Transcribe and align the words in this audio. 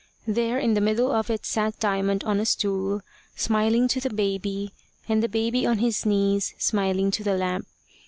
there 0.25 0.57
in 0.57 0.73
the 0.73 0.81
middle 0.81 1.11
of 1.11 1.29
it 1.29 1.45
sat 1.45 1.79
Diamond 1.79 2.23
on 2.23 2.39
a 2.39 2.45
stool, 2.47 3.01
smiling 3.35 3.87
to 3.89 3.99
the 4.01 4.09
baby, 4.09 4.73
and 5.07 5.21
the 5.21 5.29
baby 5.29 5.63
on 5.63 5.77
his 5.77 6.07
knees 6.07 6.55
smiling 6.57 7.11
to 7.11 7.23
the 7.23 7.37
lamp. 7.37 7.67